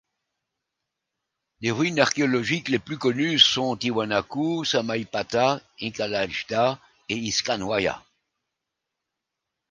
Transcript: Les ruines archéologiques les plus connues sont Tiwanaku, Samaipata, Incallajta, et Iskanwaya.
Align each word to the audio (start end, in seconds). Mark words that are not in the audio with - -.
Les 1.59 1.69
ruines 1.69 1.99
archéologiques 1.99 2.69
les 2.69 2.79
plus 2.79 2.97
connues 2.97 3.37
sont 3.37 3.77
Tiwanaku, 3.77 4.65
Samaipata, 4.65 5.61
Incallajta, 5.79 6.79
et 7.07 7.17
Iskanwaya. 7.17 8.03